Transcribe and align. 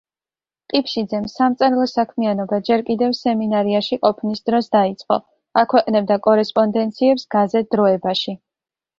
ყიფშიძემ 0.73 1.25
სამწერლო 1.31 1.83
საქმიანობა 1.89 2.57
ჯერ 2.69 2.83
კიდევ 2.87 3.11
სემინარიაში 3.17 3.99
ყოფნის 4.05 4.41
დროს 4.51 4.69
დაიწყო, 4.75 5.17
აქვეყნებდა 5.63 6.17
კორესპონდენციებს 6.29 7.27
გაზეთ 7.37 7.69
„დროებაში“. 7.77 8.35